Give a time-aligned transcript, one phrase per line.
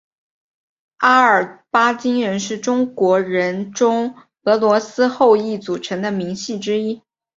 [0.97, 7.03] 阿尔巴津人是中国人中俄罗斯后裔组成的民系之一。